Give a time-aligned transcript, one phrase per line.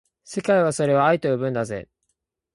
[0.23, 1.87] 世界はそれを愛と呼ぶんだぜ